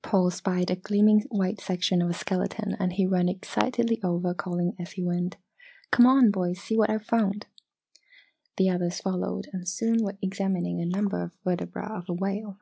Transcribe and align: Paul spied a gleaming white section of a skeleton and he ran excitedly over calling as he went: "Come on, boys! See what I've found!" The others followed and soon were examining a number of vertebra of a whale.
Paul 0.00 0.30
spied 0.30 0.70
a 0.70 0.76
gleaming 0.76 1.22
white 1.22 1.60
section 1.60 2.00
of 2.02 2.08
a 2.08 2.14
skeleton 2.14 2.76
and 2.78 2.92
he 2.92 3.04
ran 3.04 3.28
excitedly 3.28 4.00
over 4.04 4.32
calling 4.32 4.76
as 4.78 4.92
he 4.92 5.02
went: 5.02 5.38
"Come 5.90 6.06
on, 6.06 6.30
boys! 6.30 6.60
See 6.62 6.76
what 6.78 6.88
I've 6.88 7.04
found!" 7.04 7.48
The 8.58 8.70
others 8.70 9.00
followed 9.00 9.48
and 9.52 9.68
soon 9.68 10.04
were 10.04 10.16
examining 10.22 10.80
a 10.80 10.86
number 10.86 11.20
of 11.20 11.34
vertebra 11.44 11.88
of 11.98 12.08
a 12.08 12.12
whale. 12.14 12.58